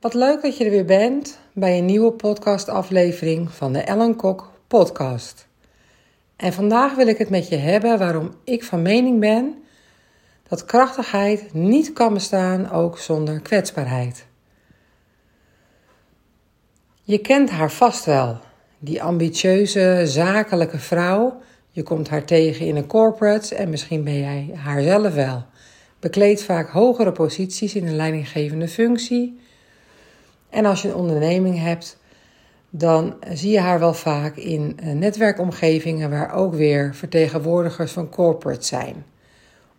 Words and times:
Wat 0.00 0.14
leuk 0.14 0.42
dat 0.42 0.56
je 0.56 0.64
er 0.64 0.70
weer 0.70 0.84
bent 0.84 1.38
bij 1.52 1.78
een 1.78 1.84
nieuwe 1.84 2.12
podcastaflevering 2.12 3.50
van 3.50 3.72
de 3.72 3.78
Ellen 3.78 4.16
Kok 4.16 4.50
podcast. 4.66 5.46
En 6.36 6.52
vandaag 6.52 6.94
wil 6.94 7.06
ik 7.06 7.18
het 7.18 7.30
met 7.30 7.48
je 7.48 7.56
hebben 7.56 7.98
waarom 7.98 8.34
ik 8.44 8.64
van 8.64 8.82
mening 8.82 9.20
ben 9.20 9.54
dat 10.48 10.64
krachtigheid 10.64 11.52
niet 11.52 11.92
kan 11.92 12.14
bestaan 12.14 12.70
ook 12.70 12.98
zonder 12.98 13.40
kwetsbaarheid. 13.40 14.26
Je 17.02 17.18
kent 17.18 17.50
haar 17.50 17.72
vast 17.72 18.04
wel, 18.04 18.38
die 18.78 19.02
ambitieuze, 19.02 20.02
zakelijke 20.04 20.78
vrouw. 20.78 21.40
Je 21.70 21.82
komt 21.82 22.08
haar 22.08 22.24
tegen 22.24 22.66
in 22.66 22.76
een 22.76 22.86
corporate 22.86 23.54
en 23.54 23.70
misschien 23.70 24.04
ben 24.04 24.18
jij 24.18 24.50
haar 24.54 24.82
zelf 24.82 25.14
wel. 25.14 25.44
Bekleedt 25.98 26.42
vaak 26.42 26.68
hogere 26.68 27.12
posities 27.12 27.74
in 27.74 27.86
een 27.86 27.96
leidinggevende 27.96 28.68
functie 28.68 29.48
en 30.50 30.64
als 30.64 30.82
je 30.82 30.88
een 30.88 30.94
onderneming 30.94 31.58
hebt, 31.58 31.98
dan 32.70 33.14
zie 33.32 33.50
je 33.50 33.60
haar 33.60 33.78
wel 33.78 33.94
vaak 33.94 34.36
in 34.36 34.78
eh, 34.78 34.92
netwerkomgevingen 34.92 36.10
waar 36.10 36.34
ook 36.34 36.54
weer 36.54 36.94
vertegenwoordigers 36.94 37.92
van 37.92 38.08
corporate 38.08 38.66
zijn. 38.66 39.04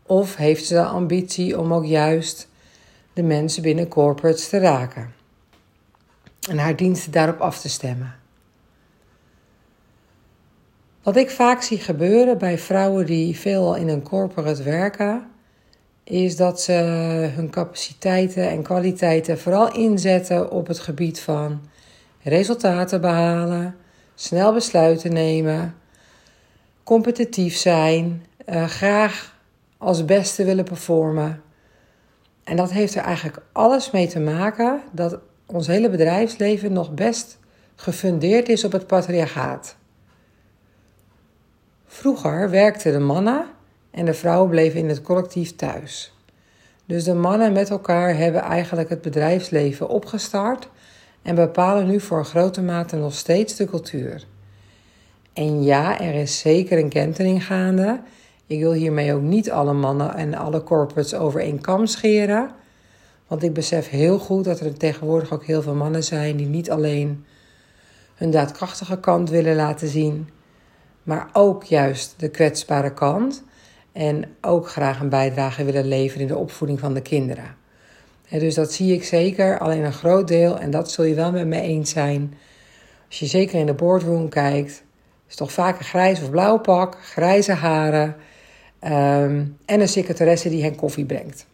Of 0.06 0.36
heeft 0.36 0.66
ze 0.66 0.74
de 0.74 0.84
ambitie 0.84 1.60
om 1.60 1.74
ook 1.74 1.86
juist 1.86 2.48
de 3.14 3.24
mensen 3.24 3.62
binnen 3.62 3.88
corporates 3.88 4.50
te 4.50 4.58
raken 4.58 5.14
en 6.50 6.58
haar 6.58 6.76
diensten 6.76 7.12
daarop 7.12 7.40
af 7.40 7.60
te 7.60 7.70
stemmen. 7.70 8.16
Wat 11.04 11.16
ik 11.16 11.30
vaak 11.30 11.62
zie 11.62 11.78
gebeuren 11.78 12.38
bij 12.38 12.58
vrouwen 12.58 13.06
die 13.06 13.38
veel 13.38 13.76
in 13.76 13.88
een 13.88 14.04
corporate 14.04 14.64
werken, 14.64 15.30
is 16.04 16.36
dat 16.36 16.62
ze 16.62 16.74
hun 17.36 17.50
capaciteiten 17.50 18.50
en 18.50 18.62
kwaliteiten 18.62 19.40
vooral 19.40 19.74
inzetten 19.74 20.52
op 20.52 20.68
het 20.68 20.80
gebied 20.80 21.20
van 21.20 21.62
resultaten 22.24 23.02
behalen, 23.02 23.76
snel 24.16 24.54
besluiten 24.54 25.14
nemen, 25.14 25.76
competitief 26.84 27.58
zijn, 27.58 28.26
uh, 28.50 28.66
graag 28.66 29.40
als 29.78 30.06
beste 30.06 30.44
willen 30.44 30.64
performen. 30.64 31.42
En 32.44 32.56
dat 32.56 32.72
heeft 32.72 32.96
er 32.96 33.04
eigenlijk 33.04 33.38
alles 33.52 33.92
mee 33.92 34.08
te 34.08 34.20
maken 34.20 34.82
dat 34.92 35.20
ons 35.46 35.68
hele 35.68 35.90
bedrijfsleven 35.90 36.74
nog 36.74 36.94
best 36.94 37.40
gefundeerd 37.76 38.50
is 38.50 38.64
op 38.64 38.72
het 38.72 38.88
patriarchaat. 38.88 39.76
Vroeger 41.86 42.50
werkten 42.50 42.92
de 42.92 43.00
mannen 43.00 43.46
en 43.92 44.06
de 44.06 44.14
vrouwen 44.14 44.50
bleven 44.50 44.80
in 44.80 44.90
het 44.90 45.02
collectief 45.02 45.56
thuis. 45.56 46.14
Dus 46.86 47.04
de 47.04 47.14
mannen 47.14 47.54
met 47.54 47.70
elkaar 47.70 48.16
hebben 48.16 48.42
eigenlijk 48.42 48.90
het 48.90 49.02
bedrijfsleven 49.02 49.90
opgestart 49.90 50.70
en 51.22 51.36
bepalen 51.36 51.88
nu 51.88 52.00
voor 52.00 52.26
grote 52.26 52.62
mate 52.62 52.96
nog 52.96 53.14
steeds 53.14 53.56
de 53.56 53.66
cultuur. 53.66 54.26
En 55.34 55.64
ja, 55.64 56.00
er 56.00 56.14
is 56.14 56.40
zeker 56.40 56.78
een 56.78 56.90
kentering 56.90 57.46
gaande. 57.46 58.00
Ik 58.48 58.60
wil 58.60 58.74
hiermee 58.74 59.14
ook 59.14 59.22
niet 59.22 59.52
alle 59.52 59.74
mannen 59.74 60.16
en 60.16 60.34
alle 60.34 60.64
corporates 60.64 61.14
over 61.14 61.42
één 61.42 61.62
kam 61.62 61.86
scheren. 61.86 62.50
Want 63.28 63.44
ik 63.44 63.54
besef 63.54 63.90
heel 63.90 64.20
goed 64.20 64.44
dat 64.44 64.60
er 64.60 64.78
tegenwoordig 64.78 65.34
ook 65.34 65.46
heel 65.46 65.62
veel 65.62 65.76
mannen 65.76 66.04
zijn 66.04 66.38
die 66.38 66.48
niet 66.48 66.72
alleen 66.72 67.26
hun 68.16 68.32
daadkrachtige 68.32 69.00
kant 69.00 69.30
willen 69.30 69.56
laten 69.56 69.88
zien, 69.88 70.30
maar 71.04 71.30
ook 71.34 71.64
juist 71.64 72.14
de 72.18 72.30
kwetsbare 72.30 72.94
kant. 72.94 73.44
En 73.92 74.36
ook 74.42 74.70
graag 74.70 75.00
een 75.00 75.10
bijdrage 75.10 75.64
willen 75.64 75.88
leveren 75.88 76.22
in 76.22 76.28
de 76.28 76.38
opvoeding 76.38 76.80
van 76.80 76.94
de 76.94 77.02
kinderen. 77.02 77.56
dus 78.30 78.56
dat 78.56 78.74
zie 78.74 78.94
ik 78.94 79.04
zeker, 79.04 79.60
alleen 79.60 79.84
een 79.84 79.94
groot 79.94 80.28
deel, 80.28 80.60
en 80.60 80.72
dat 80.72 80.92
zul 80.92 81.06
je 81.06 81.14
wel 81.14 81.32
met 81.32 81.48
me 81.48 81.62
eens 81.62 81.90
zijn. 81.90 82.34
Als 83.08 83.20
je 83.20 83.26
zeker 83.26 83.60
in 83.60 83.66
de 83.66 83.74
boardroom 83.74 84.30
kijkt, 84.30 84.84
is 85.30 85.36
toch 85.36 85.52
vaak 85.52 85.80
een 85.80 85.86
grijs 85.86 86.22
of 86.22 86.30
blauw 86.30 86.58
pak, 86.58 86.98
grijze 87.02 87.54
haren 87.54 88.16
ehm, 88.80 89.46
en 89.66 89.82
een 89.82 89.88
secretaresse 89.88 90.50
die 90.50 90.64
hen 90.64 90.76
koffie 90.76 91.06
brengt. 91.06 91.46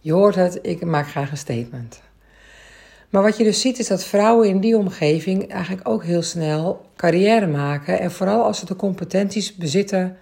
Je 0.00 0.12
hoort 0.12 0.34
het, 0.34 0.58
ik 0.62 0.84
maak 0.84 1.08
graag 1.08 1.30
een 1.30 1.36
statement. 1.36 2.00
Maar 3.10 3.22
wat 3.22 3.36
je 3.36 3.44
dus 3.44 3.60
ziet 3.60 3.78
is 3.78 3.86
dat 3.86 4.04
vrouwen 4.04 4.48
in 4.48 4.60
die 4.60 4.76
omgeving 4.76 5.48
eigenlijk 5.48 5.88
ook 5.88 6.04
heel 6.04 6.22
snel 6.22 6.86
carrière 6.96 7.46
maken. 7.46 8.00
En 8.00 8.10
vooral 8.10 8.44
als 8.44 8.58
ze 8.58 8.66
de 8.66 8.76
competenties 8.76 9.54
bezitten 9.54 10.16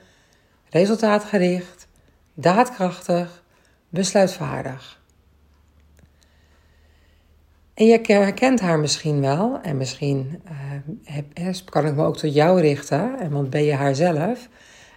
resultaatgericht, 0.75 1.87
daadkrachtig, 2.35 3.43
besluitvaardig. 3.89 5.01
En 7.75 7.87
je 7.87 8.01
herkent 8.07 8.61
haar 8.61 8.79
misschien 8.79 9.21
wel, 9.21 9.59
en 9.63 9.77
misschien 9.77 10.43
uh, 11.39 11.55
kan 11.65 11.87
ik 11.87 11.95
me 11.95 12.05
ook 12.05 12.17
tot 12.17 12.35
jou 12.35 12.61
richten, 12.61 13.19
en 13.19 13.31
want 13.31 13.51
ben 13.51 13.65
je 13.65 13.75
haar 13.75 13.95
zelf. 13.95 14.49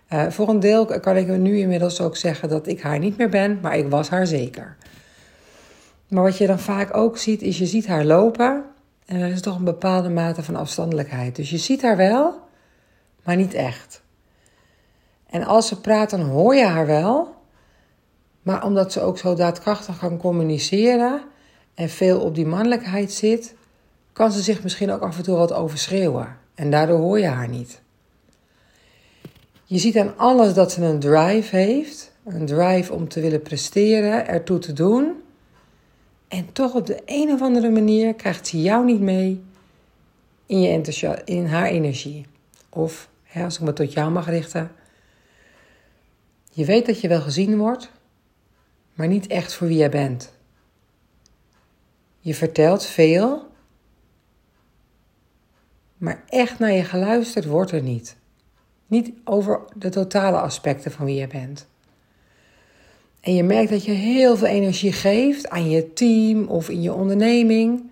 Uh, 0.09 0.29
voor 0.29 0.49
een 0.49 0.59
deel 0.59 0.85
kan 0.85 1.17
ik 1.17 1.27
nu 1.27 1.57
inmiddels 1.57 2.01
ook 2.01 2.17
zeggen 2.17 2.49
dat 2.49 2.67
ik 2.67 2.81
haar 2.81 2.99
niet 2.99 3.17
meer 3.17 3.29
ben, 3.29 3.59
maar 3.61 3.77
ik 3.77 3.89
was 3.89 4.09
haar 4.09 4.27
zeker. 4.27 4.77
Maar 6.07 6.23
wat 6.23 6.37
je 6.37 6.47
dan 6.47 6.59
vaak 6.59 6.97
ook 6.97 7.17
ziet, 7.17 7.41
is 7.41 7.57
je 7.57 7.65
ziet 7.65 7.87
haar 7.87 8.05
lopen 8.05 8.63
en 9.05 9.19
er 9.19 9.31
is 9.31 9.41
toch 9.41 9.57
een 9.57 9.63
bepaalde 9.63 10.09
mate 10.09 10.43
van 10.43 10.55
afstandelijkheid. 10.55 11.35
Dus 11.35 11.49
je 11.49 11.57
ziet 11.57 11.81
haar 11.81 11.97
wel, 11.97 12.39
maar 13.23 13.35
niet 13.35 13.53
echt. 13.53 14.05
En 15.29 15.43
als 15.43 15.67
ze 15.67 15.81
praat, 15.81 16.09
dan 16.09 16.21
hoor 16.21 16.55
je 16.55 16.65
haar 16.65 16.85
wel. 16.85 17.35
Maar 18.41 18.63
omdat 18.65 18.91
ze 18.91 19.01
ook 19.01 19.17
zo 19.17 19.33
daadkrachtig 19.33 19.97
kan 19.99 20.17
communiceren 20.17 21.21
en 21.73 21.89
veel 21.89 22.19
op 22.19 22.35
die 22.35 22.45
mannelijkheid 22.45 23.11
zit, 23.11 23.55
kan 24.13 24.31
ze 24.31 24.41
zich 24.41 24.63
misschien 24.63 24.91
ook 24.91 25.01
af 25.01 25.17
en 25.17 25.23
toe 25.23 25.37
wat 25.37 25.53
overschreeuwen. 25.53 26.37
En 26.55 26.71
daardoor 26.71 26.99
hoor 26.99 27.19
je 27.19 27.27
haar 27.27 27.49
niet. 27.49 27.81
Je 29.63 29.77
ziet 29.77 29.97
aan 29.97 30.17
alles 30.17 30.53
dat 30.53 30.71
ze 30.71 30.83
een 30.83 30.99
drive 30.99 31.55
heeft. 31.55 32.11
Een 32.25 32.45
drive 32.45 32.93
om 32.93 33.07
te 33.07 33.21
willen 33.21 33.41
presteren, 33.41 34.27
ertoe 34.27 34.59
te 34.59 34.73
doen. 34.73 35.11
En 36.27 36.51
toch 36.51 36.73
op 36.73 36.85
de 36.85 37.01
een 37.05 37.31
of 37.31 37.41
andere 37.41 37.69
manier 37.69 38.13
krijgt 38.13 38.47
ze 38.47 38.61
jou 38.61 38.85
niet 38.85 39.01
mee 39.01 39.43
in, 40.45 40.61
je 40.61 41.21
in 41.25 41.45
haar 41.45 41.67
energie. 41.67 42.25
Of, 42.69 43.09
als 43.35 43.55
ik 43.55 43.61
me 43.61 43.73
tot 43.73 43.93
jou 43.93 44.11
mag 44.11 44.29
richten, 44.29 44.71
je 46.57 46.65
weet 46.65 46.85
dat 46.85 47.01
je 47.01 47.07
wel 47.07 47.21
gezien 47.21 47.57
wordt, 47.57 47.91
maar 48.93 49.07
niet 49.07 49.27
echt 49.27 49.53
voor 49.53 49.67
wie 49.67 49.77
jij 49.77 49.89
bent. 49.89 50.33
Je 52.19 52.33
vertelt 52.33 52.85
veel, 52.85 53.47
maar 55.97 56.23
echt 56.27 56.59
naar 56.59 56.71
je 56.71 56.83
geluisterd 56.83 57.45
wordt 57.45 57.71
er 57.71 57.81
niet. 57.81 58.17
Niet 58.87 59.11
over 59.23 59.59
de 59.75 59.89
totale 59.89 60.39
aspecten 60.39 60.91
van 60.91 61.05
wie 61.05 61.15
je 61.15 61.27
bent. 61.27 61.67
En 63.19 63.35
je 63.35 63.43
merkt 63.43 63.69
dat 63.69 63.85
je 63.85 63.91
heel 63.91 64.37
veel 64.37 64.47
energie 64.47 64.93
geeft 64.93 65.49
aan 65.49 65.69
je 65.69 65.93
team 65.93 66.47
of 66.47 66.69
in 66.69 66.81
je 66.81 66.93
onderneming. 66.93 67.89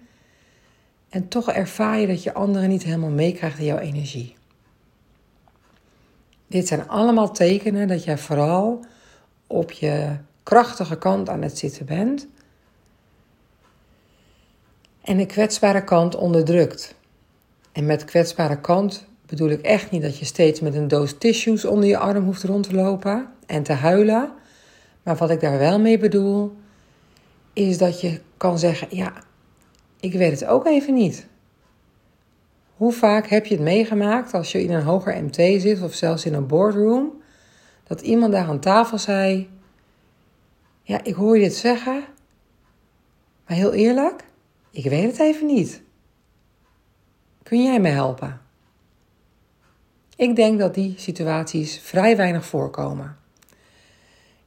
En 1.09 1.27
toch 1.27 1.51
ervaar 1.51 1.99
je 1.99 2.07
dat 2.07 2.23
je 2.23 2.33
anderen 2.33 2.69
niet 2.69 2.83
helemaal 2.83 3.09
meekrijgt 3.09 3.59
in 3.59 3.65
jouw 3.65 3.77
energie. 3.77 4.34
Dit 6.47 6.67
zijn 6.67 6.87
allemaal 6.87 7.31
tekenen 7.31 7.87
dat 7.87 8.03
jij 8.03 8.17
vooral 8.17 8.85
op 9.47 9.71
je 9.71 10.17
krachtige 10.43 10.97
kant 10.97 11.29
aan 11.29 11.41
het 11.41 11.57
zitten 11.57 11.85
bent 11.85 12.27
en 15.01 15.17
de 15.17 15.25
kwetsbare 15.25 15.83
kant 15.83 16.15
onderdrukt. 16.15 16.95
En 17.71 17.85
met 17.85 18.05
kwetsbare 18.05 18.59
kant 18.59 19.05
bedoel 19.25 19.49
ik 19.49 19.61
echt 19.61 19.91
niet 19.91 20.01
dat 20.01 20.17
je 20.17 20.25
steeds 20.25 20.59
met 20.59 20.75
een 20.75 20.87
doos 20.87 21.17
tissues 21.17 21.65
onder 21.65 21.89
je 21.89 21.97
arm 21.97 22.23
hoeft 22.23 22.43
rond 22.43 22.69
te 22.69 22.75
lopen 22.75 23.27
en 23.45 23.63
te 23.63 23.73
huilen. 23.73 24.31
Maar 25.03 25.15
wat 25.15 25.29
ik 25.29 25.39
daar 25.39 25.57
wel 25.57 25.79
mee 25.79 25.97
bedoel, 25.97 26.55
is 27.53 27.77
dat 27.77 28.01
je 28.01 28.21
kan 28.37 28.59
zeggen: 28.59 28.87
Ja, 28.91 29.13
ik 29.99 30.13
weet 30.13 30.39
het 30.39 30.45
ook 30.45 30.65
even 30.65 30.93
niet. 30.93 31.27
Hoe 32.75 32.91
vaak 32.91 33.27
heb 33.27 33.45
je 33.45 33.55
het 33.55 33.63
meegemaakt 33.63 34.33
als 34.33 34.51
je 34.51 34.63
in 34.63 34.71
een 34.71 34.83
hoger 34.83 35.23
MT 35.23 35.35
zit 35.35 35.81
of 35.81 35.93
zelfs 35.93 36.25
in 36.25 36.33
een 36.33 36.47
boardroom, 36.47 37.21
dat 37.83 38.01
iemand 38.01 38.31
daar 38.31 38.47
aan 38.47 38.59
tafel 38.59 38.97
zei: 38.97 39.49
Ja, 40.81 41.03
ik 41.03 41.13
hoor 41.13 41.37
je 41.37 41.43
dit 41.43 41.55
zeggen, 41.55 42.03
maar 43.47 43.57
heel 43.57 43.73
eerlijk, 43.73 44.23
ik 44.71 44.83
weet 44.83 45.11
het 45.11 45.19
even 45.19 45.45
niet. 45.45 45.81
Kun 47.43 47.63
jij 47.63 47.79
me 47.79 47.89
helpen? 47.89 48.41
Ik 50.15 50.35
denk 50.35 50.59
dat 50.59 50.73
die 50.73 50.93
situaties 50.97 51.79
vrij 51.79 52.17
weinig 52.17 52.45
voorkomen. 52.45 53.17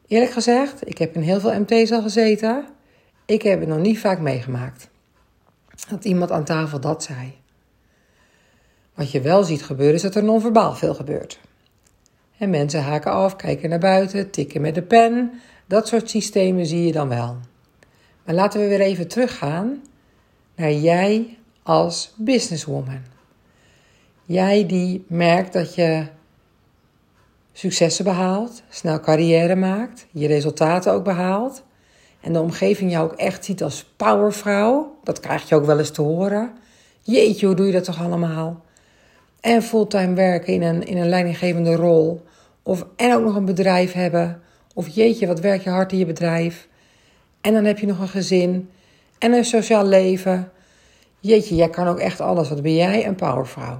Eerlijk 0.07 0.33
gezegd, 0.33 0.89
ik 0.89 0.99
heb 0.99 1.15
in 1.15 1.23
heel 1.23 1.41
veel 1.41 1.61
MT's 1.61 1.93
al 1.93 2.03
gezeten. 2.03 2.67
Ik 3.27 3.43
heb 3.43 3.61
het 3.61 3.69
nog 3.69 3.79
niet 3.79 3.99
vaak 3.99 4.21
meegemaakt. 4.21 4.89
Dat 5.89 6.05
iemand 6.05 6.31
aan 6.31 6.45
tafel 6.45 6.81
dat 6.81 7.03
zei. 7.03 7.38
Wat 8.99 9.11
je 9.11 9.21
wel 9.21 9.45
ziet 9.45 9.63
gebeuren 9.63 9.95
is 9.95 10.03
dat 10.03 10.15
er 10.15 10.25
non-verbaal 10.25 10.75
veel 10.75 10.95
gebeurt. 10.95 11.41
En 12.39 12.51
mensen 12.51 12.83
haken 12.83 13.13
af, 13.13 13.37
kijken 13.37 13.69
naar 13.69 13.79
buiten, 13.79 14.31
tikken 14.31 14.61
met 14.61 14.75
de 14.75 14.83
pen. 14.83 15.41
Dat 15.67 15.89
soort 15.89 16.11
systemen 16.11 16.67
zie 16.67 16.87
je 16.87 16.93
dan 16.93 17.09
wel. 17.09 17.37
Maar 18.25 18.35
laten 18.35 18.61
we 18.61 18.69
weer 18.69 18.81
even 18.81 19.09
teruggaan 19.09 19.83
naar 20.57 20.73
jij 20.73 21.39
als 21.63 22.13
businesswoman. 22.17 23.01
Jij 24.25 24.67
die 24.67 25.05
merkt 25.09 25.53
dat 25.53 25.75
je 25.75 26.07
successen 27.53 28.05
behaalt, 28.05 28.63
snel 28.69 29.01
carrière 29.01 29.57
maakt, 29.57 30.07
je 30.11 30.27
resultaten 30.27 30.93
ook 30.93 31.05
behaalt. 31.05 31.63
En 32.21 32.33
de 32.33 32.41
omgeving 32.41 32.91
jou 32.91 33.11
ook 33.11 33.19
echt 33.19 33.45
ziet 33.45 33.63
als 33.63 33.85
powervrouw. 33.97 34.99
Dat 35.03 35.21
krijg 35.21 35.49
je 35.49 35.55
ook 35.55 35.67
wel 35.67 35.79
eens 35.79 35.91
te 35.91 36.03
horen. 36.03 36.53
Jeetje, 37.03 37.47
hoe 37.47 37.55
doe 37.55 37.67
je 37.67 37.73
dat 37.73 37.85
toch 37.85 38.03
allemaal? 38.03 38.67
En 39.49 39.63
fulltime 39.63 40.15
werken 40.15 40.53
in 40.53 40.63
een, 40.63 40.87
in 40.87 40.97
een 40.97 41.09
leidinggevende 41.09 41.75
rol. 41.75 42.27
Of, 42.63 42.87
en 42.97 43.15
ook 43.15 43.25
nog 43.25 43.35
een 43.35 43.45
bedrijf 43.45 43.93
hebben. 43.93 44.43
Of 44.75 44.89
jeetje, 44.89 45.27
wat 45.27 45.41
werk 45.41 45.63
je 45.63 45.71
hard 45.71 45.93
in 45.93 45.99
je 45.99 46.07
bedrijf. 46.07 46.69
En 47.41 47.53
dan 47.53 47.65
heb 47.65 47.79
je 47.79 47.87
nog 47.87 48.01
een 48.01 48.09
gezin. 48.09 48.71
En 49.19 49.33
een 49.33 49.45
sociaal 49.45 49.85
leven. 49.85 50.53
Jeetje, 51.21 51.55
jij 51.55 51.71
kan 51.71 51.87
ook 51.87 51.99
echt 51.99 52.21
alles. 52.21 52.49
Wat 52.49 52.63
ben 52.63 52.75
jij 52.75 53.07
een 53.07 53.15
powervrouw? 53.15 53.79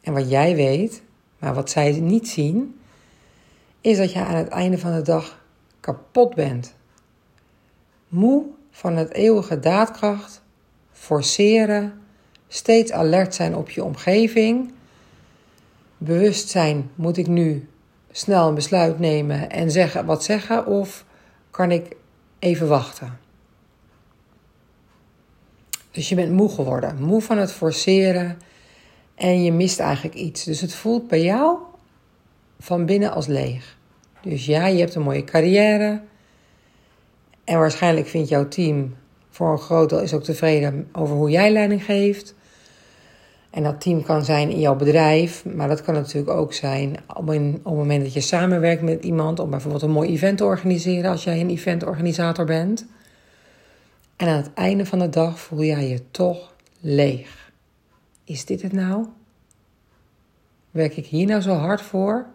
En 0.00 0.12
wat 0.12 0.30
jij 0.30 0.56
weet, 0.56 1.02
maar 1.38 1.54
wat 1.54 1.70
zij 1.70 2.00
niet 2.00 2.28
zien, 2.28 2.80
is 3.80 3.96
dat 3.96 4.12
je 4.12 4.18
aan 4.18 4.36
het 4.36 4.48
einde 4.48 4.78
van 4.78 4.92
de 4.92 5.02
dag 5.02 5.44
kapot 5.80 6.34
bent. 6.34 6.74
Moe 8.08 8.44
van 8.70 8.96
het 8.96 9.12
eeuwige 9.12 9.60
daadkracht, 9.60 10.42
forceren, 10.92 12.01
steeds 12.54 12.92
alert 12.92 13.34
zijn 13.34 13.56
op 13.56 13.70
je 13.70 13.84
omgeving, 13.84 14.72
bewust 15.98 16.48
zijn: 16.48 16.90
moet 16.94 17.16
ik 17.16 17.26
nu 17.26 17.68
snel 18.10 18.48
een 18.48 18.54
besluit 18.54 18.98
nemen 18.98 19.50
en 19.50 19.70
zeggen 19.70 20.06
wat 20.06 20.24
zeggen, 20.24 20.66
of 20.66 21.04
kan 21.50 21.70
ik 21.70 21.96
even 22.38 22.68
wachten? 22.68 23.18
Dus 25.90 26.08
je 26.08 26.14
bent 26.14 26.32
moe 26.32 26.48
geworden, 26.48 27.02
moe 27.02 27.20
van 27.20 27.38
het 27.38 27.52
forceren 27.52 28.38
en 29.14 29.42
je 29.42 29.52
mist 29.52 29.80
eigenlijk 29.80 30.14
iets. 30.14 30.44
Dus 30.44 30.60
het 30.60 30.74
voelt 30.74 31.08
bij 31.08 31.22
jou 31.22 31.58
van 32.58 32.86
binnen 32.86 33.12
als 33.12 33.26
leeg. 33.26 33.76
Dus 34.22 34.46
ja, 34.46 34.66
je 34.66 34.78
hebt 34.78 34.94
een 34.94 35.02
mooie 35.02 35.24
carrière. 35.24 36.00
En 37.44 37.58
waarschijnlijk 37.58 38.06
vindt 38.06 38.28
jouw 38.28 38.48
team 38.48 38.96
voor 39.30 39.52
een 39.52 39.58
groot 39.58 39.88
deel 39.88 40.00
is 40.00 40.14
ook 40.14 40.22
tevreden 40.22 40.88
over 40.92 41.16
hoe 41.16 41.30
jij 41.30 41.50
leiding 41.50 41.84
geeft. 41.84 42.34
En 43.52 43.62
dat 43.62 43.80
team 43.80 44.02
kan 44.02 44.24
zijn 44.24 44.50
in 44.50 44.60
jouw 44.60 44.76
bedrijf, 44.76 45.44
maar 45.44 45.68
dat 45.68 45.82
kan 45.82 45.94
natuurlijk 45.94 46.30
ook 46.30 46.52
zijn 46.52 46.96
op, 47.14 47.28
een, 47.28 47.54
op 47.54 47.64
het 47.64 47.74
moment 47.74 48.02
dat 48.02 48.12
je 48.12 48.20
samenwerkt 48.20 48.82
met 48.82 49.04
iemand 49.04 49.38
om 49.38 49.50
bijvoorbeeld 49.50 49.82
een 49.82 49.90
mooi 49.90 50.10
event 50.10 50.38
te 50.38 50.44
organiseren 50.44 51.10
als 51.10 51.24
jij 51.24 51.40
een 51.40 51.50
eventorganisator 51.50 52.44
bent. 52.44 52.86
En 54.16 54.28
aan 54.28 54.36
het 54.36 54.54
einde 54.54 54.86
van 54.86 54.98
de 54.98 55.08
dag 55.08 55.38
voel 55.38 55.62
jij 55.62 55.88
je 55.88 56.10
toch 56.10 56.54
leeg. 56.80 57.52
Is 58.24 58.44
dit 58.44 58.62
het 58.62 58.72
nou? 58.72 59.06
Werk 60.70 60.96
ik 60.96 61.06
hier 61.06 61.26
nou 61.26 61.40
zo 61.40 61.54
hard 61.54 61.82
voor? 61.82 62.26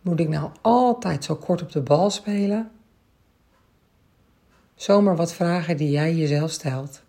Moet 0.00 0.20
ik 0.20 0.28
nou 0.28 0.50
altijd 0.60 1.24
zo 1.24 1.36
kort 1.36 1.62
op 1.62 1.72
de 1.72 1.80
bal 1.80 2.10
spelen? 2.10 2.70
Zomaar 4.74 5.16
wat 5.16 5.32
vragen 5.32 5.76
die 5.76 5.90
jij 5.90 6.14
jezelf 6.14 6.50
stelt. 6.50 7.03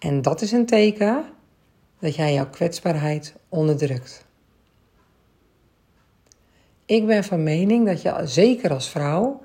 En 0.00 0.22
dat 0.22 0.40
is 0.40 0.52
een 0.52 0.66
teken 0.66 1.24
dat 1.98 2.14
jij 2.14 2.34
jouw 2.34 2.50
kwetsbaarheid 2.50 3.34
onderdrukt. 3.48 4.24
Ik 6.84 7.06
ben 7.06 7.24
van 7.24 7.42
mening 7.42 7.86
dat 7.86 8.02
je, 8.02 8.20
zeker 8.24 8.72
als 8.72 8.88
vrouw, 8.88 9.42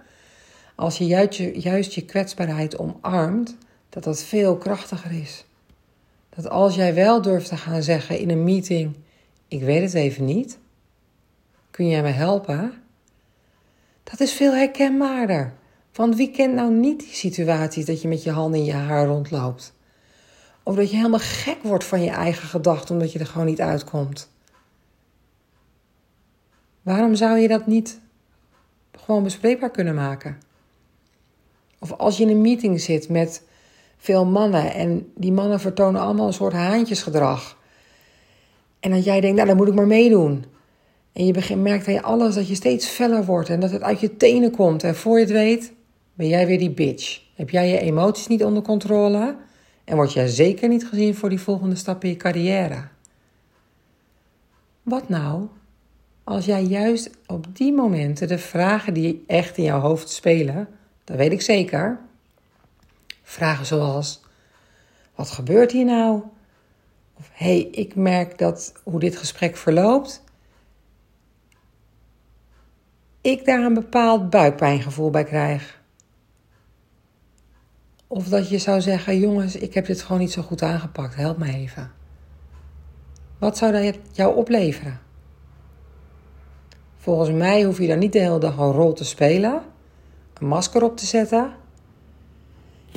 als 0.76 0.98
je 0.98 1.06
juist, 1.54 1.94
je 1.94 2.06
kwetsbaarheid 2.06 2.78
omarmt, 2.78 3.58
dat 3.90 4.04
dat 4.04 4.24
veel 4.24 4.58
krachtiger 4.58 5.12
is. 5.12 5.46
Dat 6.30 6.50
als 6.50 6.76
jij 6.76 6.94
wel 6.94 7.22
durft 7.22 7.48
te 7.48 7.58
gaan 7.58 7.84
zeggen 7.84 8.20
in 8.20 8.30
een 8.30 8.44
meeting: 8.44 8.96
Ik 9.48 9.62
weet 9.62 9.82
het 9.82 9.94
even 9.94 10.26
niet, 10.26 10.58
kun 11.72 11.88
jij 11.88 12.02
me 12.02 12.10
helpen? 12.10 12.74
Dat 14.04 14.20
is 14.20 14.34
veel 14.34 14.54
herkenbaarder. 14.54 15.54
Want 15.94 16.16
wie 16.16 16.32
kent 16.32 16.54
nou 16.54 16.74
niet 16.74 17.00
die 17.00 17.14
situaties 17.14 17.86
dat 17.86 18.02
je 18.02 18.08
met 18.08 18.24
je 18.24 18.32
handen 18.32 18.60
in 18.60 18.66
je 18.66 18.74
haar 18.74 19.06
rondloopt? 19.06 19.74
Of 20.68 20.76
dat 20.76 20.90
je 20.90 20.96
helemaal 20.96 21.20
gek 21.20 21.58
wordt 21.62 21.84
van 21.84 22.04
je 22.04 22.10
eigen 22.10 22.48
gedachten 22.48 22.96
omdat 22.96 23.12
je 23.12 23.20
er 23.20 23.26
gewoon 23.26 23.46
niet 23.46 23.62
uitkomt. 23.62 24.30
Waarom 26.82 27.16
zou 27.16 27.38
je 27.38 27.48
dat 27.48 27.68
niet 27.68 28.00
gewoon 28.92 29.24
bespreekbaar 29.24 29.72
kunnen 29.72 29.96
maken? 29.96 30.38
Of 31.80 31.92
als 31.92 32.18
je 32.18 32.24
in 32.24 32.30
een 32.30 32.42
meeting 32.42 32.82
zit 32.82 33.10
met 33.10 33.44
veel 33.98 34.26
mannen 34.26 34.74
en 34.74 35.12
die 35.16 35.32
mannen 35.32 35.60
vertonen 35.60 36.02
allemaal 36.02 36.28
een 36.28 36.34
soort 36.34 36.54
haantjesgedrag. 36.54 37.58
En 38.80 38.92
dat 38.92 39.04
jij 39.04 39.22
denkt, 39.22 39.36
nou 39.36 39.48
dan 39.48 39.58
moet 39.58 39.68
ik 39.68 39.74
maar 39.74 39.88
meedoen. 39.88 40.46
En 41.14 41.26
je 41.26 41.34
begint, 41.34 41.62
merkt 41.62 41.88
aan 41.88 42.04
alles 42.04 42.36
dat 42.36 42.48
je 42.48 42.56
steeds 42.56 42.88
feller 42.88 43.26
wordt 43.26 43.50
en 43.50 43.60
dat 43.60 43.72
het 43.72 43.82
uit 43.82 44.00
je 44.00 44.18
tenen 44.18 44.52
komt. 44.52 44.84
En 44.84 44.96
voor 44.96 45.18
je 45.20 45.24
het 45.24 45.34
weet, 45.34 45.74
ben 46.14 46.28
jij 46.28 46.48
weer 46.48 46.60
die 46.60 46.72
bitch. 46.72 47.22
Heb 47.36 47.50
jij 47.50 47.70
je 47.70 47.80
emoties 47.80 48.28
niet 48.28 48.44
onder 48.44 48.64
controle? 48.64 49.36
En 49.86 49.96
word 49.96 50.14
jij 50.14 50.28
zeker 50.28 50.68
niet 50.70 50.88
gezien 50.88 51.16
voor 51.16 51.30
die 51.30 51.42
volgende 51.42 51.76
stap 51.76 52.04
in 52.04 52.10
je 52.10 52.18
carrière. 52.18 52.88
Wat 54.84 55.10
nou 55.10 55.48
als 56.24 56.46
jij 56.46 56.64
juist 56.64 57.10
op 57.28 57.56
die 57.56 57.74
momenten 57.74 58.28
de 58.28 58.38
vragen 58.38 58.94
die 58.94 59.24
echt 59.28 59.58
in 59.58 59.64
jouw 59.64 59.80
hoofd 59.80 60.10
spelen, 60.10 60.68
dat 61.04 61.18
weet 61.18 61.32
ik 61.32 61.42
zeker. 61.42 62.00
Vragen 63.24 63.66
zoals: 63.66 64.22
wat 65.16 65.30
gebeurt 65.30 65.72
hier 65.72 65.86
nou? 65.86 66.22
Of 67.14 67.30
hey, 67.34 67.60
ik 67.60 67.96
merk 67.96 68.38
dat 68.38 68.74
hoe 68.84 69.00
dit 69.00 69.18
gesprek 69.18 69.58
verloopt, 69.58 70.24
ik 73.22 73.46
daar 73.46 73.64
een 73.64 73.74
bepaald 73.74 74.30
buikpijngevoel 74.30 75.10
bij 75.10 75.24
krijg. 75.24 75.82
Of 78.08 78.28
dat 78.28 78.50
je 78.50 78.58
zou 78.58 78.82
zeggen: 78.82 79.20
jongens, 79.20 79.56
ik 79.56 79.74
heb 79.74 79.86
dit 79.86 80.02
gewoon 80.02 80.22
niet 80.22 80.32
zo 80.32 80.42
goed 80.42 80.62
aangepakt, 80.62 81.16
help 81.16 81.38
me 81.38 81.54
even. 81.54 81.92
Wat 83.38 83.58
zou 83.58 83.72
dat 83.72 83.98
jou 84.12 84.36
opleveren? 84.36 85.00
Volgens 86.98 87.32
mij 87.32 87.64
hoef 87.64 87.78
je 87.78 87.88
dan 87.88 88.00
niet 88.00 88.14
de 88.14 88.20
hele 88.20 88.40
dag 88.40 88.58
een 88.58 88.72
rol 88.72 88.94
te 88.94 89.06
spelen, 89.06 89.62
een 90.40 90.48
masker 90.48 90.84
op 90.84 90.98
te 90.98 91.06
zetten. 91.06 91.54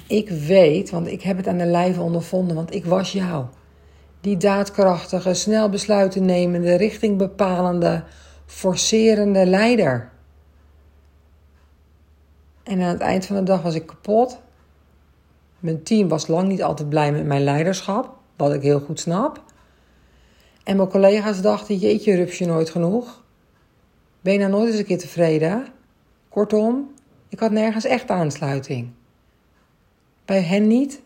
Ik 0.07 0.29
weet, 0.29 0.91
want 0.91 1.07
ik 1.07 1.23
heb 1.23 1.37
het 1.37 1.47
aan 1.47 1.59
de 1.59 1.67
lijve 1.67 2.01
ondervonden, 2.01 2.57
want 2.57 2.75
ik 2.75 2.85
was 2.85 3.13
jou. 3.13 3.45
Die 4.21 4.37
daadkrachtige, 4.37 5.35
snel 5.35 5.69
besluiten 5.69 6.25
nemende, 6.25 6.75
richtingbepalende, 6.75 8.05
forcerende 8.47 9.47
leider. 9.47 10.11
En 12.63 12.81
aan 12.81 12.89
het 12.89 13.01
eind 13.01 13.27
van 13.27 13.37
de 13.37 13.43
dag 13.43 13.63
was 13.63 13.75
ik 13.75 13.87
kapot. 13.87 14.41
Mijn 15.59 15.83
team 15.83 16.09
was 16.09 16.27
lang 16.27 16.49
niet 16.49 16.63
altijd 16.63 16.89
blij 16.89 17.13
met 17.13 17.27
mijn 17.27 17.45
leiderschap, 17.45 18.17
wat 18.37 18.53
ik 18.53 18.63
heel 18.63 18.81
goed 18.81 19.01
snap. 19.01 19.43
En 20.65 20.77
mijn 20.77 20.89
collega's 20.89 21.41
dachten: 21.41 21.77
jeetje, 21.77 22.15
rupsje 22.15 22.45
nooit 22.47 22.71
genoeg. 22.71 23.23
Ben 24.21 24.33
je 24.33 24.39
nou 24.39 24.51
nooit 24.51 24.71
eens 24.71 24.79
een 24.79 24.85
keer 24.85 24.99
tevreden? 24.99 25.67
Kortom, 26.29 26.91
ik 27.29 27.39
had 27.39 27.51
nergens 27.51 27.85
echt 27.85 28.11
aansluiting. 28.11 28.91
Bij 30.25 30.43
hen 30.43 30.67
niet, 30.67 31.03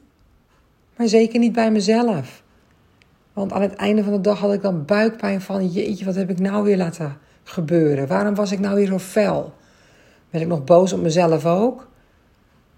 maar 0.96 1.08
zeker 1.08 1.38
niet 1.38 1.52
bij 1.52 1.70
mezelf. 1.70 2.42
Want 3.32 3.52
aan 3.52 3.62
het 3.62 3.74
einde 3.74 4.04
van 4.04 4.12
de 4.12 4.20
dag 4.20 4.38
had 4.38 4.52
ik 4.52 4.62
dan 4.62 4.84
buikpijn 4.84 5.40
van: 5.40 5.68
jeetje, 5.68 6.04
wat 6.04 6.14
heb 6.14 6.30
ik 6.30 6.38
nou 6.38 6.64
weer 6.64 6.76
laten 6.76 7.18
gebeuren? 7.42 8.06
Waarom 8.06 8.34
was 8.34 8.52
ik 8.52 8.58
nou 8.58 8.74
weer 8.74 8.86
zo 8.86 8.98
fel? 8.98 9.52
Ben 10.30 10.40
ik 10.40 10.46
nog 10.46 10.64
boos 10.64 10.92
op 10.92 11.00
mezelf 11.00 11.46
ook? 11.46 11.88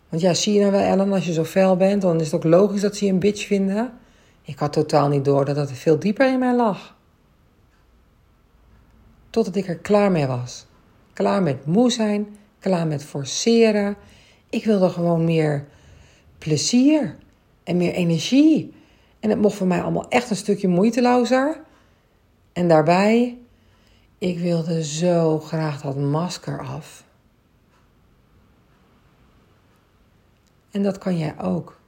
Want 0.08 0.22
ja, 0.22 0.34
zie 0.34 0.52
je 0.54 0.60
nou 0.60 0.72
wel, 0.72 0.80
Ellen, 0.80 1.12
als 1.12 1.26
je 1.26 1.32
zo 1.32 1.44
fel 1.44 1.76
bent, 1.76 2.02
dan 2.02 2.20
is 2.20 2.26
het 2.26 2.34
ook 2.34 2.44
logisch 2.44 2.80
dat 2.80 2.96
ze 2.96 3.04
je 3.04 3.12
een 3.12 3.18
bitch 3.18 3.46
vinden. 3.46 3.92
Ik 4.42 4.58
had 4.58 4.72
totaal 4.72 5.08
niet 5.08 5.24
door 5.24 5.44
dat 5.44 5.56
het 5.56 5.72
veel 5.72 5.98
dieper 5.98 6.32
in 6.32 6.38
mij 6.38 6.54
lag. 6.54 6.96
Totdat 9.30 9.56
ik 9.56 9.68
er 9.68 9.78
klaar 9.78 10.10
mee 10.10 10.26
was. 10.26 10.66
Klaar 11.12 11.42
met 11.42 11.66
moe 11.66 11.90
zijn, 11.90 12.36
klaar 12.58 12.86
met 12.86 13.04
forceren. 13.04 13.96
Ik 14.50 14.64
wilde 14.64 14.88
gewoon 14.88 15.24
meer 15.24 15.66
plezier 16.38 17.16
en 17.64 17.76
meer 17.76 17.92
energie. 17.92 18.74
En 19.20 19.30
het 19.30 19.38
mocht 19.38 19.54
voor 19.54 19.66
mij 19.66 19.82
allemaal 19.82 20.08
echt 20.08 20.30
een 20.30 20.36
stukje 20.36 20.68
moeitelozer. 20.68 21.60
En 22.52 22.68
daarbij, 22.68 23.38
ik 24.18 24.38
wilde 24.38 24.84
zo 24.84 25.40
graag 25.40 25.80
dat 25.80 25.96
masker 25.96 26.60
af. 26.60 27.04
En 30.74 30.82
dat 30.82 30.98
kan 30.98 31.18
jij 31.18 31.40
ook. 31.40 31.80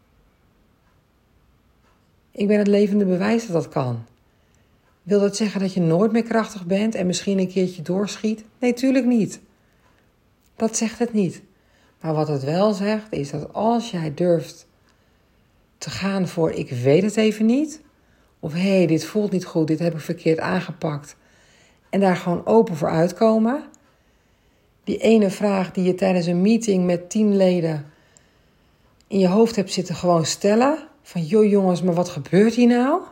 Ik 2.30 2.46
ben 2.46 2.58
het 2.58 2.66
levende 2.66 3.04
bewijs 3.04 3.46
dat 3.46 3.62
dat 3.62 3.68
kan. 3.72 4.04
Wil 5.02 5.20
dat 5.20 5.36
zeggen 5.36 5.60
dat 5.60 5.74
je 5.74 5.80
nooit 5.80 6.12
meer 6.12 6.22
krachtig 6.22 6.66
bent 6.66 6.94
en 6.94 7.06
misschien 7.06 7.38
een 7.38 7.48
keertje 7.48 7.82
doorschiet? 7.82 8.44
Nee, 8.58 8.72
tuurlijk 8.72 9.04
niet. 9.04 9.40
Dat 10.56 10.76
zegt 10.76 10.98
het 10.98 11.12
niet. 11.12 11.42
Maar 12.00 12.14
wat 12.14 12.28
het 12.28 12.44
wel 12.44 12.72
zegt, 12.72 13.12
is 13.12 13.30
dat 13.30 13.52
als 13.52 13.90
jij 13.90 14.14
durft 14.14 14.66
te 15.78 15.90
gaan 15.90 16.28
voor 16.28 16.50
ik 16.50 16.70
weet 16.70 17.02
het 17.02 17.16
even 17.16 17.46
niet, 17.46 17.80
of 18.40 18.52
hé, 18.52 18.76
hey, 18.76 18.86
dit 18.86 19.04
voelt 19.04 19.32
niet 19.32 19.44
goed, 19.44 19.66
dit 19.66 19.78
heb 19.78 19.94
ik 19.94 20.00
verkeerd 20.00 20.38
aangepakt, 20.38 21.16
en 21.90 22.00
daar 22.00 22.16
gewoon 22.16 22.46
open 22.46 22.76
voor 22.76 22.90
uitkomen. 22.90 23.64
Die 24.84 24.98
ene 24.98 25.30
vraag 25.30 25.72
die 25.72 25.84
je 25.84 25.94
tijdens 25.94 26.26
een 26.26 26.42
meeting 26.42 26.84
met 26.84 27.10
teamleden 27.10 27.94
in 29.06 29.18
je 29.18 29.28
hoofd 29.28 29.56
hebt 29.56 29.72
zitten, 29.72 29.94
gewoon 29.94 30.24
stellen. 30.24 30.88
Van 31.02 31.22
joh 31.22 31.50
jongens, 31.50 31.82
maar 31.82 31.94
wat 31.94 32.08
gebeurt 32.08 32.54
hier 32.54 32.66
nou? 32.66 33.02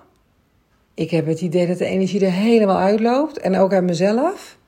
Ik 0.95 1.11
heb 1.11 1.27
het 1.27 1.41
idee 1.41 1.67
dat 1.67 1.79
de 1.79 1.85
energie 1.85 2.25
er 2.25 2.33
helemaal 2.33 2.79
uitloopt 2.79 3.39
en 3.39 3.57
ook 3.57 3.73
uit 3.73 3.85
mezelf. 3.85 4.59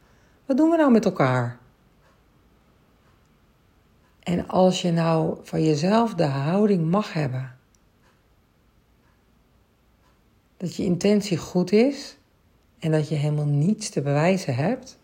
Wat 0.47 0.57
doen 0.57 0.71
we 0.71 0.77
nou 0.77 0.93
met 0.93 1.05
elkaar? 1.05 1.59
En 4.23 4.49
als 4.49 4.83
je 4.83 4.93
nou 4.93 5.37
van 5.43 5.65
jezelf 5.65 6.15
de 6.15 6.25
houding 6.25 6.91
mag 6.91 7.13
hebben, 7.13 7.57
dat 10.57 10.77
je 10.77 10.85
intentie 10.85 11.37
goed 11.37 11.73
is 11.73 12.17
en 12.79 12.91
dat 12.91 13.09
je 13.09 13.15
helemaal 13.15 13.45
niets 13.45 13.89
te 13.89 14.03
bewijzen 14.03 14.55
hebt, 14.55 14.99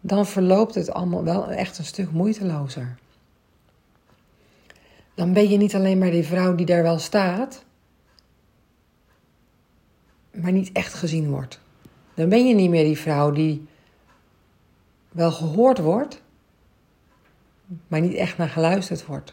dan 0.00 0.26
verloopt 0.26 0.74
het 0.74 0.92
allemaal 0.92 1.24
wel 1.24 1.50
echt 1.50 1.78
een 1.78 1.84
stuk 1.84 2.10
moeitelozer. 2.10 2.98
Dan 5.20 5.32
ben 5.32 5.48
je 5.48 5.56
niet 5.56 5.74
alleen 5.74 5.98
maar 5.98 6.10
die 6.10 6.24
vrouw 6.24 6.54
die 6.54 6.66
daar 6.66 6.82
wel 6.82 6.98
staat, 6.98 7.64
maar 10.30 10.52
niet 10.52 10.72
echt 10.72 10.94
gezien 10.94 11.30
wordt. 11.30 11.60
Dan 12.14 12.28
ben 12.28 12.46
je 12.46 12.54
niet 12.54 12.70
meer 12.70 12.84
die 12.84 12.98
vrouw 12.98 13.30
die 13.30 13.66
wel 15.10 15.32
gehoord 15.32 15.78
wordt, 15.78 16.22
maar 17.88 18.00
niet 18.00 18.14
echt 18.14 18.36
naar 18.36 18.48
geluisterd 18.48 19.06
wordt. 19.06 19.32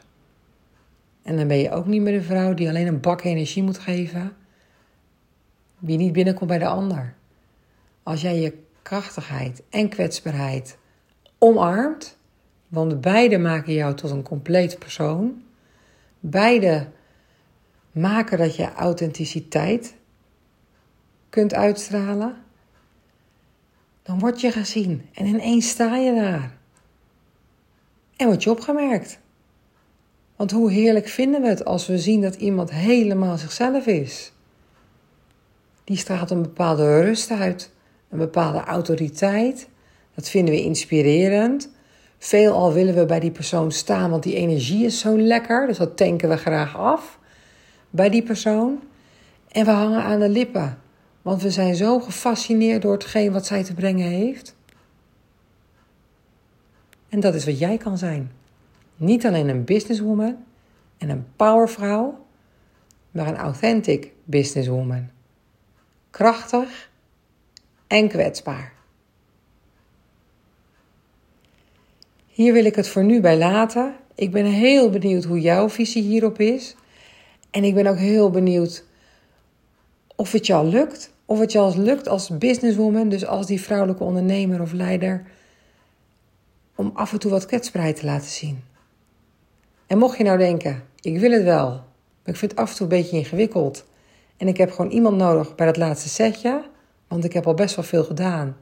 En 1.22 1.38
dan 1.38 1.48
ben 1.48 1.58
je 1.58 1.72
ook 1.72 1.86
niet 1.86 2.02
meer 2.02 2.20
de 2.20 2.26
vrouw 2.26 2.54
die 2.54 2.70
alleen 2.70 2.88
een 2.88 3.00
bak 3.00 3.24
energie 3.24 3.64
moet 3.64 3.80
geven, 3.80 4.36
die 5.80 5.98
niet 5.98 6.14
binnenkomt 6.14 6.50
bij 6.50 6.60
de 6.60 6.68
ander. 6.68 7.14
Als 8.04 8.22
jij 8.22 8.40
je 8.40 8.58
krachtigheid 8.82 9.64
en 9.70 9.90
kwetsbaarheid 9.90 10.78
omarmt, 11.38 12.18
want 12.68 13.02
beide 13.02 13.38
maken 13.38 13.74
jou 13.74 13.94
tot 13.94 14.12
een 14.12 14.24
compleet 14.24 14.80
persoon, 14.80 15.46
beide 16.30 16.88
maken 17.92 18.38
dat 18.38 18.56
je 18.56 18.74
authenticiteit 18.74 19.96
kunt 21.30 21.54
uitstralen, 21.54 22.36
dan 24.04 24.20
word 24.20 24.42
je 24.42 24.52
gezien 24.52 25.10
en 25.14 25.26
ineens 25.26 25.70
sta 25.70 25.96
je 25.96 26.14
daar. 26.14 26.58
En 28.16 28.28
word 28.28 28.44
je 28.44 28.50
opgemerkt. 28.50 29.20
Want 30.36 30.52
hoe 30.52 30.72
heerlijk 30.72 31.08
vinden 31.08 31.42
we 31.42 31.48
het 31.48 31.66
als 31.66 31.88
we 31.88 32.00
zien 32.00 32.22
dat 32.22 32.36
iemand 32.36 32.72
helemaal 32.72 33.38
zichzelf 33.38 33.86
is? 33.86 34.32
Die 35.84 35.98
straalt 35.98 36.32
een 36.32 36.42
bepaalde 36.42 37.02
rust 37.02 37.32
uit, 37.32 37.72
een 38.10 38.18
bepaalde 38.18 38.60
autoriteit. 38.60 39.68
Dat 40.16 40.30
vinden 40.30 40.54
we 40.54 40.62
inspirerend. 40.62 41.70
Veelal 42.18 42.74
willen 42.74 42.96
we 42.96 43.06
bij 43.06 43.20
die 43.20 43.32
persoon 43.32 43.72
staan, 43.72 44.10
want 44.10 44.24
die 44.24 44.36
energie 44.36 44.86
is 44.86 45.00
zo 45.00 45.18
lekker. 45.18 45.68
Dus 45.68 45.78
dat 45.78 45.98
tanken 45.98 46.30
we 46.30 46.38
graag 46.38 46.78
af 46.78 47.20
bij 47.90 48.10
die 48.10 48.24
persoon. 48.24 48.84
En 49.52 49.66
we 49.66 49.72
hangen 49.72 50.04
aan 50.04 50.20
de 50.20 50.30
lippen. 50.30 50.78
Want 51.22 51.42
we 51.42 51.52
zijn 51.52 51.76
zo 51.76 52.00
gefascineerd 52.00 52.82
door 52.82 52.94
hetgeen 52.94 53.32
wat 53.32 53.46
zij 53.46 53.64
te 53.64 53.74
brengen 53.74 54.08
heeft. 54.08 54.56
En 57.10 57.20
dat 57.20 57.36
is 57.36 57.46
wat 57.46 57.60
jij 57.60 57.78
kan 57.78 57.98
zijn. 57.98 58.32
Niet 58.96 59.26
alleen 59.26 59.50
een 59.50 59.64
businesswoman 59.64 60.38
en 60.98 61.10
een 61.10 61.26
powervrouw, 61.36 62.26
maar 63.12 63.28
een 63.28 63.38
authentic 63.38 64.12
businesswoman. 64.24 65.10
Krachtig 66.10 66.90
en 67.88 68.08
kwetsbaar. 68.08 68.77
Hier 72.38 72.54
wil 72.54 72.66
ik 72.66 72.76
het 72.76 72.88
voor 72.88 73.04
nu 73.04 73.22
bij 73.22 73.38
laten. 73.38 73.96
Ik 74.16 74.32
ben 74.32 74.46
heel 74.46 74.90
benieuwd 74.90 75.24
hoe 75.24 75.40
jouw 75.40 75.70
visie 75.70 76.04
hierop 76.04 76.40
is. 76.40 76.76
En 77.52 77.64
ik 77.64 77.74
ben 77.74 77.88
ook 77.88 77.98
heel 77.98 78.30
benieuwd 78.30 78.84
of 80.16 80.32
het 80.32 80.50
al 80.50 80.66
lukt 80.66 81.14
of 81.26 81.40
het 81.40 81.56
al 81.56 81.78
lukt 81.78 82.08
als 82.08 82.38
businesswoman, 82.38 83.10
dus 83.10 83.26
als 83.26 83.46
die 83.46 83.62
vrouwelijke 83.62 84.04
ondernemer 84.04 84.62
of 84.62 84.72
leider, 84.72 85.26
om 86.76 86.92
af 86.94 87.12
en 87.12 87.20
toe 87.20 87.32
wat 87.32 87.46
kwetsbaarheid 87.46 87.96
te 87.96 88.06
laten 88.06 88.30
zien. 88.30 88.64
En 89.88 89.98
mocht 89.98 90.18
je 90.18 90.24
nou 90.24 90.38
denken, 90.38 90.84
ik 91.02 91.20
wil 91.20 91.32
het 91.32 91.44
wel, 91.44 91.70
maar 91.70 92.34
ik 92.34 92.36
vind 92.36 92.52
het 92.52 92.60
af 92.60 92.70
en 92.70 92.76
toe 92.76 92.88
een 92.88 93.02
beetje 93.02 93.18
ingewikkeld. 93.18 93.86
En 94.38 94.48
ik 94.48 94.58
heb 94.58 94.72
gewoon 94.72 94.92
iemand 94.92 95.18
nodig 95.18 95.56
bij 95.56 95.66
dat 95.66 95.78
laatste 95.78 96.10
setje, 96.10 96.64
want 97.08 97.24
ik 97.24 97.34
heb 97.34 97.48
al 97.48 97.54
best 97.54 97.76
wel 97.76 97.86
veel 97.86 98.04
gedaan. 98.04 98.58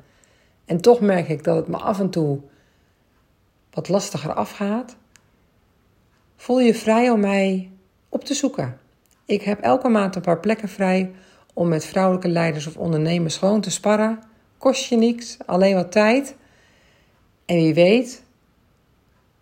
En 0.65 0.82
toch 0.82 1.00
merk 1.00 1.29
ik 1.29 1.44
dat 1.44 1.55
het 1.55 1.67
me 1.67 1.77
af 1.77 2.00
en 2.00 2.10
toe 2.10 2.39
wat 3.75 3.89
lastiger 3.89 4.34
afgaat. 4.34 4.96
Voel 6.36 6.60
je 6.60 6.74
vrij 6.74 7.10
om 7.10 7.20
mij 7.20 7.72
op 8.10 8.24
te 8.24 8.34
zoeken. 8.34 8.77
Ik 9.25 9.41
heb 9.41 9.60
elke 9.60 9.89
maand 9.89 10.15
een 10.15 10.22
paar 10.22 10.39
plekken 10.39 10.70
vrij 10.70 11.12
om 11.53 11.67
met 11.67 11.86
vrouwelijke 11.86 12.27
leiders 12.27 12.67
of 12.67 12.77
ondernemers 12.77 13.38
gewoon 13.38 13.62
te 13.62 13.72
sparren. 13.72 14.20
Kost 14.58 14.86
je 14.86 14.96
niks, 14.96 15.38
alleen 15.46 15.75
wat 15.75 15.91
tijd. 15.91 16.36
En 17.46 17.55
wie 17.55 17.74
weet, 17.74 18.24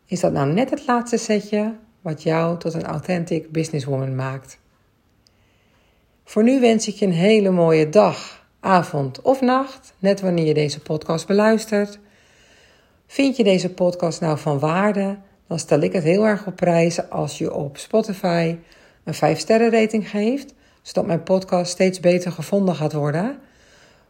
is 0.05 0.19
dat 0.19 0.31
nou 0.31 0.51
net 0.51 0.69
het 0.69 0.87
laatste 0.87 1.17
setje 1.17 1.75
wat 2.01 2.23
jou 2.23 2.59
tot 2.59 2.73
een 2.73 2.85
authentic 2.85 3.51
businesswoman 3.51 4.15
maakt. 4.15 4.57
Voor 6.23 6.43
nu 6.43 6.59
wens 6.59 6.87
ik 6.87 6.95
je 6.95 7.05
een 7.05 7.11
hele 7.11 7.49
mooie 7.49 7.89
dag, 7.89 8.45
avond 8.59 9.21
of 9.21 9.41
nacht, 9.41 9.93
net 9.99 10.21
wanneer 10.21 10.45
je 10.45 10.53
deze 10.53 10.79
podcast 10.79 11.27
beluistert. 11.27 11.99
Vind 13.13 13.37
je 13.37 13.43
deze 13.43 13.73
podcast 13.73 14.21
nou 14.21 14.37
van 14.37 14.59
waarde? 14.59 15.17
Dan 15.47 15.59
stel 15.59 15.79
ik 15.79 15.93
het 15.93 16.03
heel 16.03 16.25
erg 16.25 16.47
op 16.47 16.55
prijs 16.55 17.09
als 17.09 17.37
je 17.37 17.53
op 17.53 17.77
Spotify 17.77 18.57
een 19.03 19.15
5-sterren 19.15 19.71
rating 19.71 20.09
geeft 20.09 20.53
zodat 20.81 21.05
mijn 21.05 21.23
podcast 21.23 21.71
steeds 21.71 21.99
beter 21.99 22.31
gevonden 22.31 22.75
gaat 22.75 22.93
worden. 22.93 23.37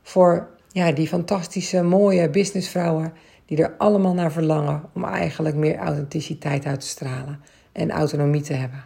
Voor 0.02 0.48
ja, 0.72 0.92
die 0.92 1.08
fantastische, 1.08 1.82
mooie 1.82 2.30
businessvrouwen 2.30 3.14
die 3.46 3.58
er 3.58 3.74
allemaal 3.78 4.14
naar 4.14 4.32
verlangen 4.32 4.84
om 4.94 5.04
eigenlijk 5.04 5.56
meer 5.56 5.78
authenticiteit 5.78 6.66
uit 6.66 6.80
te 6.80 6.88
stralen 6.88 7.42
en 7.72 7.92
autonomie 7.92 8.42
te 8.42 8.54
hebben. 8.54 8.86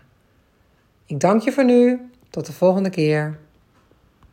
Ik 1.06 1.20
dank 1.20 1.42
je 1.42 1.52
voor 1.52 1.66
nu. 1.66 2.10
Tot 2.30 2.46
de 2.46 2.54
volgende 2.54 2.90
keer. 2.90 3.40